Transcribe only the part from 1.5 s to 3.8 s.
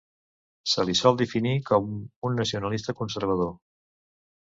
com un nacionalista conservador.